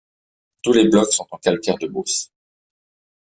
Tous 0.63 0.73
les 0.73 0.87
blocs 0.87 1.13
sont 1.13 1.27
en 1.29 1.37
calcaire 1.37 1.77
de 1.77 1.85
Beauce. 1.85 2.31